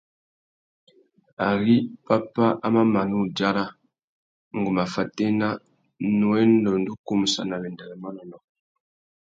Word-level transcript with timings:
Ari 1.49 1.75
pápá 2.07 2.47
a 2.65 2.67
mà 2.73 2.81
mana 2.93 3.15
udzara, 3.23 3.65
ngu 4.55 4.69
má 4.75 4.83
fatēna, 4.93 5.47
nnú 6.07 6.25
wenda 6.33 6.69
undú 6.77 6.93
kumsana 7.07 7.55
wenda 7.61 7.83
nà 7.87 7.95
manônōh. 8.03 8.43